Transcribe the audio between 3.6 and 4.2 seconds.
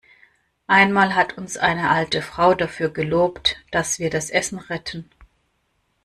dass wir